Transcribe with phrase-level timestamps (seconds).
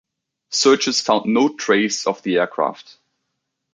[0.49, 2.97] Searches found no trace of the aircraft.